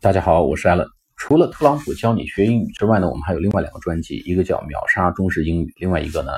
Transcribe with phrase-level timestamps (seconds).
[0.00, 0.88] 大家好，我是艾伦。
[1.16, 6.30] 除了特朗普教你学英语之外呢，我们还有另外两个专辑，一个叫秒杀中式英语，另外一个呢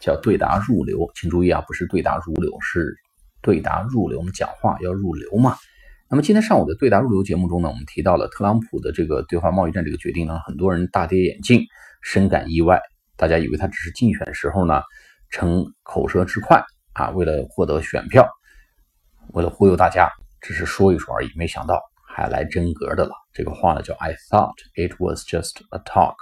[0.00, 1.06] 叫对答入流。
[1.14, 2.96] 请注意啊，不是对答如流，是
[3.42, 4.16] 对答入流。
[4.18, 5.54] 我们讲话要入流嘛。
[6.08, 11.60] 那么今天上午的对答入流节目中呢，我们提到了特朗普的这个对华贸易战这个决定呢，很多人大跌眼镜，
[12.00, 12.80] 深感意外。
[13.18, 14.80] 大家以为他只是竞选时候呢
[15.28, 16.64] 逞口舌之快
[16.94, 18.26] 啊，为了获得选票，
[19.34, 20.08] 为了忽悠大家。
[20.40, 21.82] 只是说一说而已，没想到
[22.18, 23.12] 还来真格的了。
[23.32, 26.16] 这个话呢叫 I thought it was just a talk，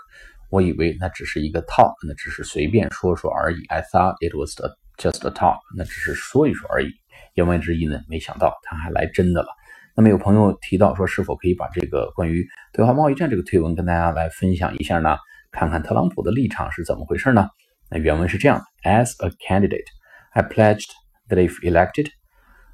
[0.50, 3.64] 我以为那只是一个 talk，那只是随便说说而已。
[3.68, 4.54] I thought it was
[4.98, 6.90] just a talk，那只是说一说而已。
[7.32, 9.48] 言外之意呢，没想到他还来真的了。
[9.94, 15.16] 那么有朋友提到说，是否可以把这个关于对华贸易战这个推文跟大家来分享一下呢？
[15.50, 17.48] 看看特朗普的立场是怎么回事呢？
[17.88, 19.86] 那原文是这样：As a candidate,
[20.32, 20.90] I pledged
[21.30, 22.08] that if elected.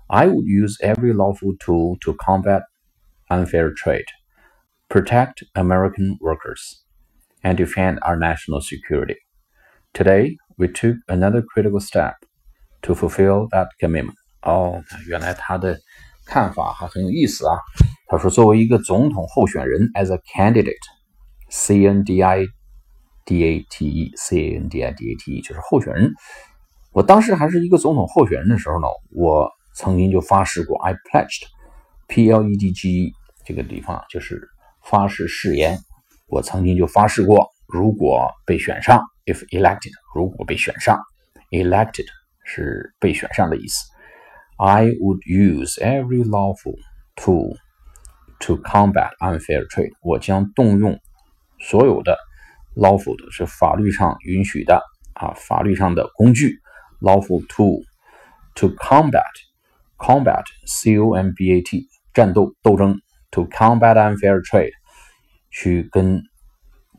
[0.09, 2.63] I would use every lawful tool to combat
[3.32, 4.06] unfair trade,
[4.90, 6.84] protect American workers,
[7.44, 9.18] and defend our national security.
[9.94, 12.16] Today, we took another critical step
[12.84, 14.16] to fulfill that commitment.
[14.42, 15.78] 哦，原来他的
[16.26, 17.58] 看法还很有意思啊。
[18.08, 22.46] 他说，作为一个总统候选人，as a candidate，C N D I
[23.26, 26.14] D A T E，C A N D I D A T E，就是候选人。
[26.92, 33.14] 我当时还是一个总统候选人的时候呢，我曾经就发誓过，I pledged，P L E D G
[33.45, 34.41] 这个地方就是
[34.85, 35.79] 发誓誓言。
[36.27, 40.99] 我曾经就发誓过，如果被选上，if elected，如果被选上
[41.51, 42.07] ，elected
[42.45, 43.85] 是被选上的意思。
[44.57, 46.77] I would use every lawful
[47.17, 47.57] tool
[48.41, 49.93] to combat unfair trade。
[50.03, 50.99] 我将动用
[51.61, 52.17] 所有的
[52.75, 54.83] lawful 的是法律上允许的
[55.15, 56.59] 啊，法律上的工具
[57.01, 57.83] ，lawful tool
[58.55, 59.23] to combat。
[59.99, 63.01] Combat, C-O-M-B-A-T，战斗、斗争。
[63.33, 64.73] To combat unfair trade，
[65.51, 66.23] 去跟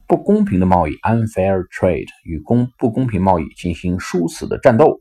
[0.08, 5.00] 不公平的贸易，unfair trade 与公不公平贸易进行殊死的战斗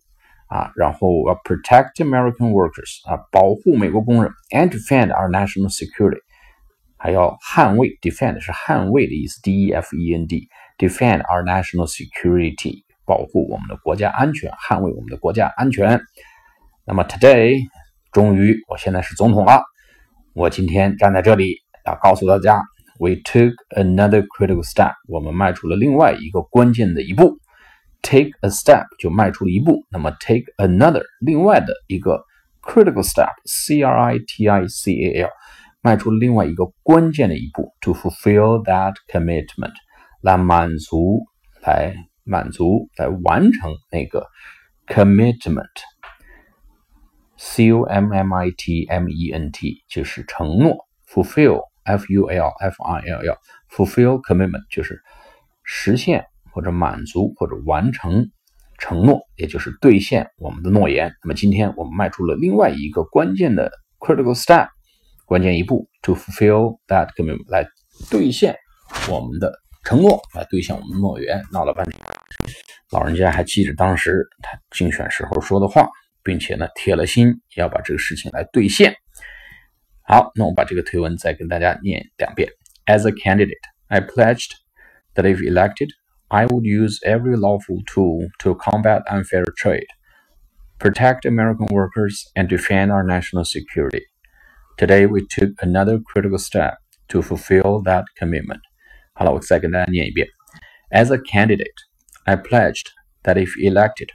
[0.48, 0.70] 啊。
[0.76, 1.08] 然后
[1.44, 6.20] protect American workers，啊，保护美国工人，and defend our national security，
[6.98, 15.98] 还要捍卫，defend 是捍卫的意思，D-E-F-E-N-D，defend our national security，保护我们的国家安全，捍卫我们的国家安全。
[16.84, 17.58] 那么 today。
[18.12, 19.62] 终于，我现在是总统了。
[20.34, 22.62] 我今天站在这里，要告诉大家
[22.98, 24.94] ，We took another critical step。
[25.06, 27.36] 我们迈出了另外一个关键的一步。
[28.00, 29.84] Take a step 就迈出了一步。
[29.90, 32.24] 那么 take another 另外的一个
[32.62, 35.30] critical step，C R I T I C A L，
[35.82, 39.74] 迈出了另外一个关键的一步，to fulfill that commitment，
[40.22, 41.26] 来满足，
[41.60, 41.94] 来
[42.24, 44.26] 满足，来完成那个
[44.86, 45.91] commitment。
[47.44, 53.00] C O M M I T M E N T 就是承诺，fulfill F U L F I
[53.00, 53.36] L L
[53.68, 55.02] fulfill commitment 就是
[55.64, 58.30] 实现或者满足或者完成
[58.78, 61.12] 承诺，也就是兑现我们的诺言。
[61.24, 64.68] 那么今天我们迈出了另外一个关键的 critical step，
[65.26, 67.66] 关键一步，to fulfill that commitment 来
[68.08, 68.56] 兑现
[69.10, 71.42] 我们的承诺，来兑现我们的诺言。
[71.50, 72.00] 闹了半天，
[72.92, 75.88] 老人家还记着当时他竞选时候说的话。
[76.23, 78.95] 并且呢，铁了心要把这个事情来兑现。
[80.03, 82.49] 好，那我把这个推文再跟大家念两遍。
[82.85, 84.51] As a candidate, I pledged
[85.15, 85.89] that if elected,
[86.29, 89.87] I would use every lawful tool to combat unfair trade,
[90.77, 94.03] protect American workers, and defend our national security.
[94.77, 96.77] Today, we took another critical step
[97.09, 98.59] to fulfill that commitment.
[99.13, 100.27] 好了，我再跟大家念一遍。
[100.91, 101.75] As a candidate,
[102.23, 102.87] I pledged
[103.23, 104.09] that if elected,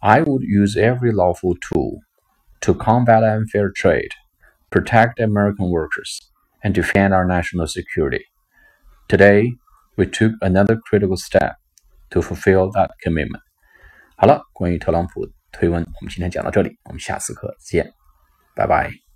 [0.00, 2.00] I would use every lawful tool
[2.60, 4.10] to combat unfair trade,
[4.70, 6.20] protect American workers,
[6.62, 8.24] and defend our national security.
[9.08, 9.52] Today,
[9.96, 11.56] we took another critical step
[12.10, 13.42] to fulfill that commitment.
[14.16, 17.92] 好了，关于特朗普推文，我们今天讲到这里，我们下次课见，
[18.54, 19.06] 拜拜。